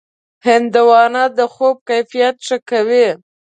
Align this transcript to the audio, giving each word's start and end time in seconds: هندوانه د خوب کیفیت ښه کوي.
هندوانه 0.47 1.23
د 1.37 1.39
خوب 1.53 1.77
کیفیت 1.89 2.35
ښه 2.47 2.57
کوي. 2.69 3.07